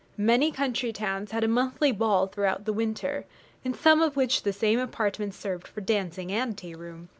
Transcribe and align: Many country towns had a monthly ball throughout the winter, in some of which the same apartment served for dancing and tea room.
Many 0.17 0.51
country 0.51 0.91
towns 0.91 1.29
had 1.29 1.43
a 1.43 1.47
monthly 1.47 1.91
ball 1.91 2.25
throughout 2.25 2.65
the 2.65 2.73
winter, 2.73 3.27
in 3.63 3.75
some 3.75 4.01
of 4.01 4.15
which 4.15 4.41
the 4.41 4.51
same 4.51 4.79
apartment 4.79 5.35
served 5.35 5.67
for 5.67 5.81
dancing 5.81 6.31
and 6.31 6.57
tea 6.57 6.73
room. 6.73 7.09